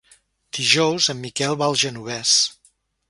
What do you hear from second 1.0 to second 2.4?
en Miquel va al Genovés.